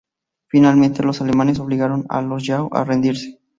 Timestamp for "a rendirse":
2.75-3.39